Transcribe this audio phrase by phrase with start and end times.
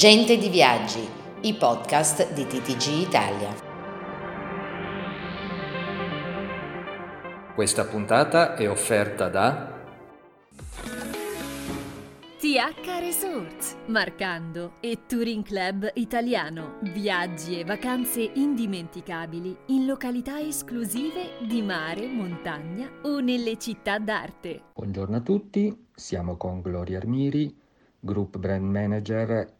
[0.00, 1.06] Gente di Viaggi,
[1.42, 3.54] i podcast di TTG Italia.
[7.54, 9.78] Questa puntata è offerta da
[12.38, 16.78] TH Resorts, Marcando e Touring Club Italiano.
[16.80, 24.62] Viaggi e vacanze indimenticabili in località esclusive di mare, montagna o nelle città d'arte.
[24.72, 27.54] Buongiorno a tutti, siamo con Gloria Armiri,
[28.00, 29.58] Group Brand Manager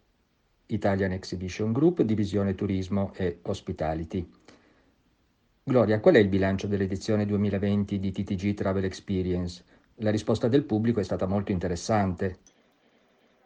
[0.73, 4.29] Italian Exhibition Group, Divisione Turismo e Hospitality.
[5.63, 9.63] Gloria, qual è il bilancio dell'edizione 2020 di TTG Travel Experience?
[9.95, 12.39] La risposta del pubblico è stata molto interessante.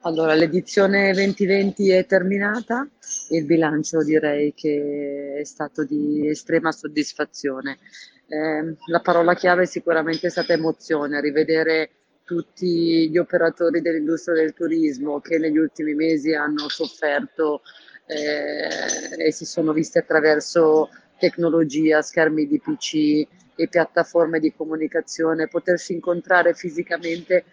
[0.01, 2.87] Allora, l'edizione 2020 è terminata
[3.29, 7.79] e il bilancio direi che è stato di estrema soddisfazione.
[8.27, 11.89] Eh, la parola chiave sicuramente è stata emozione, rivedere
[12.25, 17.61] tutti gli operatori dell'industria del turismo che negli ultimi mesi hanno sofferto
[18.07, 25.93] eh, e si sono visti attraverso tecnologia, schermi di PC e piattaforme di comunicazione, potersi
[25.93, 27.45] incontrare fisicamente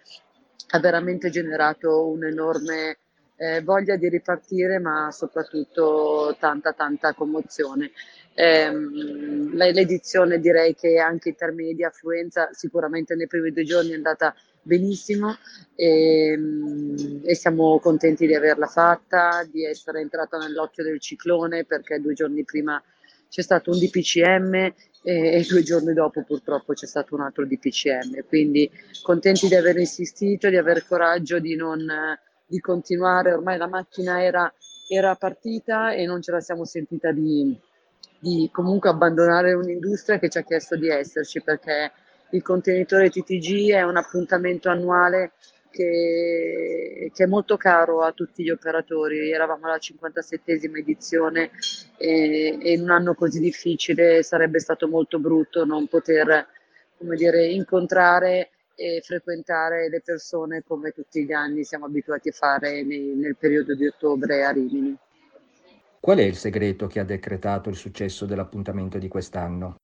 [0.71, 2.97] ha veramente generato un'enorme
[3.35, 7.91] eh, voglia di ripartire, ma soprattutto tanta tanta commozione.
[8.33, 13.95] Eh, l'edizione direi che anche in termini di affluenza sicuramente nei primi due giorni è
[13.95, 14.33] andata
[14.63, 15.37] benissimo
[15.75, 16.39] e,
[17.23, 22.43] e, siamo contenti di averla fatta, di essere entrata nell'occhio del ciclone perché due giorni
[22.43, 22.81] prima
[23.29, 28.25] c'è stato un DPCM e, e due giorni dopo purtroppo c'è stato un altro DPCM,
[28.27, 28.69] quindi
[29.01, 31.85] contenti di aver insistito, di aver coraggio di, non,
[32.45, 34.51] di continuare, ormai la macchina era,
[34.87, 37.59] era partita e non ce la siamo sentita di,
[38.19, 41.91] di comunque abbandonare un'industria che ci ha chiesto di esserci perché
[42.33, 45.33] il contenitore TTG è un appuntamento annuale
[45.69, 49.31] che, che, è molto caro a tutti gli operatori.
[49.31, 51.51] Eravamo alla 57esima edizione
[51.97, 56.47] e, e, in un anno così difficile sarebbe stato molto brutto non poter
[56.97, 63.13] dire, incontrare e frequentare le persone come tutti gli anni siamo abituati a fare nei,
[63.15, 64.97] nel periodo di ottobre a Rimini.
[65.99, 69.77] Qual è il segreto che ha decretato il successo dell'appuntamento di quest'anno?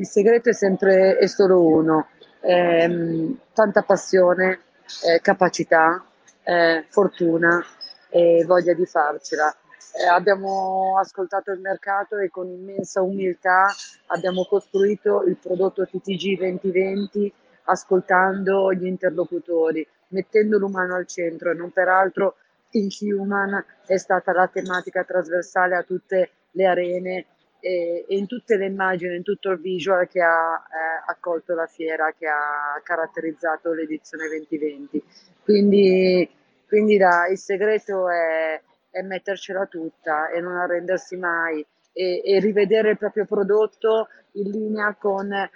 [0.00, 2.08] Il segreto è sempre è solo uno,
[2.40, 4.60] ehm, tanta passione,
[5.04, 6.02] eh, capacità,
[6.42, 7.62] eh, fortuna
[8.08, 9.54] e voglia di farcela.
[9.92, 13.66] Eh, abbiamo ascoltato il mercato e con immensa umiltà
[14.06, 17.30] abbiamo costruito il prodotto TTG 2020
[17.64, 22.36] ascoltando gli interlocutori, mettendo l'umano al centro e non peraltro
[22.70, 27.26] Think Human è stata la tematica trasversale a tutte le arene
[27.60, 31.66] e, e, in tutte le immagini, in tutto il visual che ha eh, accolto la
[31.66, 35.02] fiera, che ha caratterizzato l'edizione 2020.
[35.42, 36.28] Quindi,
[36.66, 38.60] quindi da, il segreto è,
[38.90, 44.94] è, mettercela tutta e non arrendersi mai e, e, rivedere il proprio prodotto in linea
[44.94, 45.48] con eh,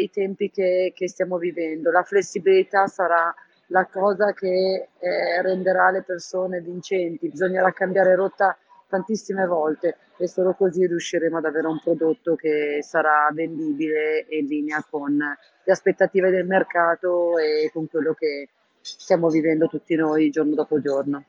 [0.00, 1.90] i tempi che, che, stiamo vivendo.
[1.90, 3.34] La flessibilità sarà
[3.68, 8.56] la cosa che eh, renderà le persone vincenti, bisognerà cambiare rotta
[8.88, 14.46] tantissime volte e solo così riusciremo ad avere un prodotto che sarà vendibile e in
[14.46, 18.48] linea con le aspettative del mercato e con quello che
[18.80, 21.24] stiamo vivendo tutti noi giorno dopo giorno.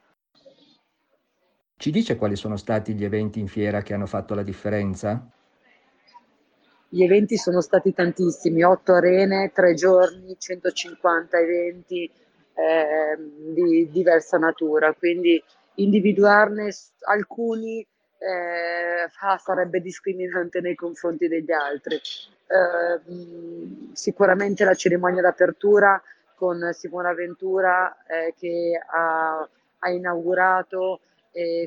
[1.77, 5.29] Ci dice quali sono stati gli eventi in fiera che hanno fatto la differenza?
[6.87, 13.17] Gli eventi sono stati tantissimi, otto arene, tre giorni, 150 eventi eh,
[13.53, 15.41] di diversa natura, quindi
[15.75, 16.71] individuarne
[17.07, 17.79] alcuni
[18.17, 21.95] eh, ah, sarebbe discriminante nei confronti degli altri.
[21.95, 26.01] Eh, sicuramente la cerimonia d'apertura
[26.35, 29.47] con Simona Ventura eh, che ha,
[29.79, 31.01] ha inaugurato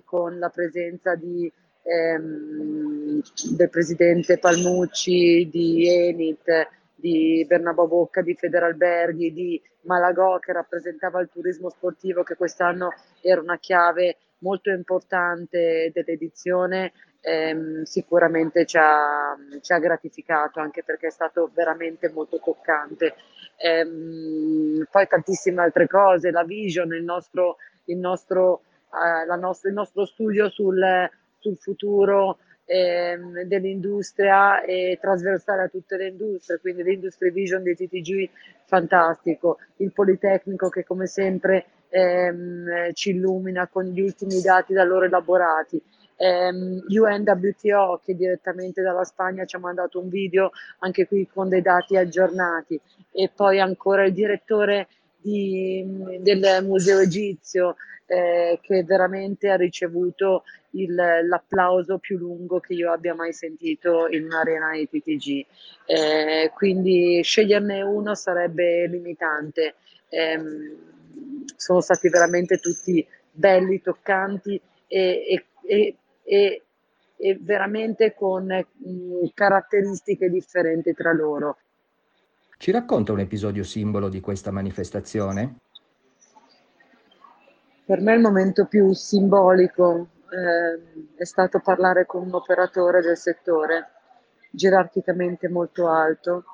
[0.07, 1.53] con la presenza di,
[1.83, 3.21] ehm,
[3.55, 6.69] del presidente Palmucci, di Enit,
[6.99, 13.41] di Bernabò Bocca, di Federalberghi, di Malagò che rappresentava il turismo sportivo che quest'anno era
[13.41, 21.11] una chiave molto importante dell'edizione, ehm, sicuramente ci ha, ci ha, gratificato anche perché è
[21.11, 23.15] stato veramente molto toccante.
[23.57, 28.63] Ehm, poi tantissime altre cose, la vision, il nostro, il nostro,
[28.93, 31.09] eh, nostro, il nostro studio sul,
[31.39, 38.29] sul futuro ehm, dell'industria e trasversale a tutte le industrie, quindi l'industria vision di TTG
[38.67, 45.07] fantastico, il Politecnico che come sempre ehm, ci illumina con gli ultimi dati da loro
[45.07, 45.83] elaborati.
[46.21, 50.51] Um, UNWTO che direttamente dalla Spagna ci ha mandato un video
[50.81, 52.81] anche qui con dei dati aggiornati
[53.13, 54.89] e poi ancora il direttore
[55.21, 57.77] di, del Museo Egizio,
[58.07, 60.43] eh, che veramente ha ricevuto
[60.83, 65.47] il, l'applauso più lungo che io abbia mai sentito in un'arena ITTG.
[65.87, 69.75] Eh, quindi sceglierne uno sarebbe limitante.
[70.09, 70.41] Eh,
[71.57, 76.63] sono stati veramente tutti belli, toccanti e, e, e,
[77.17, 81.59] e veramente con mh, mm, caratteristiche differenti tra loro.
[82.57, 85.59] Ci racconta un episodio simbolo di questa manifestazione?
[87.85, 93.91] Per me il momento più simbolico eh, è stato parlare con un operatore del settore,
[94.51, 96.45] gerarchicamente molto alto,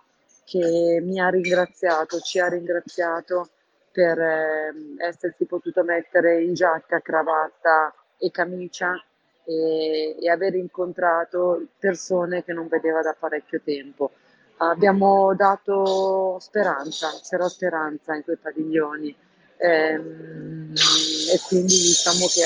[0.45, 3.49] che mi ha ringraziato, ci ha ringraziato
[3.91, 9.03] per eh, essersi potuto mettere in giacca, cravatta e camicia
[9.45, 14.11] e, e aver incontrato persone che non vedeva da parecchio tempo.
[14.59, 19.15] Abbiamo dato speranza, c'era speranza in quei padiglioni
[19.57, 22.45] ehm, e quindi diciamo che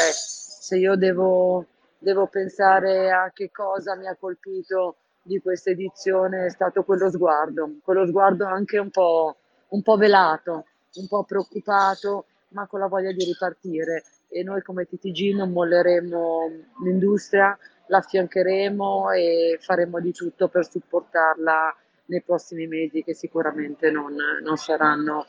[0.68, 1.64] se io devo,
[1.98, 7.76] devo pensare a che cosa mi ha colpito di questa edizione è stato quello sguardo,
[7.82, 9.36] quello sguardo anche un po',
[9.68, 10.66] un po' velato,
[10.96, 14.04] un po' preoccupato, ma con la voglia di ripartire.
[14.28, 16.50] E noi come TTG non molleremo
[16.84, 17.56] l'industria,
[17.86, 21.74] la affiancheremo e faremo di tutto per supportarla
[22.06, 25.24] nei prossimi mesi che sicuramente non, non saranno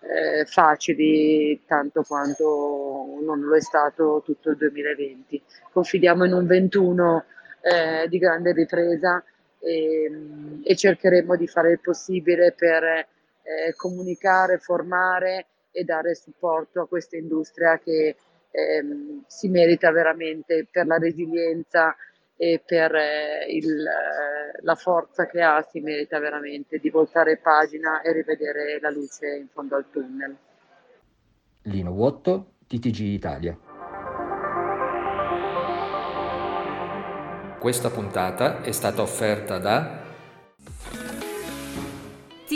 [0.00, 5.42] eh, facili tanto quanto non lo è stato tutto il 2020.
[5.72, 7.24] Confidiamo in un 21
[7.60, 9.22] eh, di grande ripresa
[9.58, 10.10] e,
[10.62, 13.06] e, cercheremo di fare il possibile per eh,
[13.76, 18.16] comunicare, formare e dare supporto a questa industria che
[18.50, 21.94] ehm, si merita veramente per la resilienza
[22.42, 28.00] e per eh, il, eh, la forza che ha si merita veramente di voltare pagina
[28.00, 30.34] e rivedere la luce in fondo al tunnel.
[31.64, 33.58] Lino Vuotto, TTG Italia.
[37.58, 39.99] Questa puntata è stata offerta da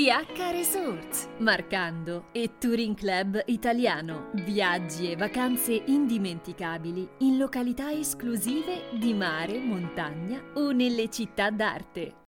[0.05, 4.29] TH Resorts, Marcando e Touring Club Italiano.
[4.35, 12.17] Viaggi e vacanze indimenticabili in località esclusive di mare, montagna o nelle città d'arte.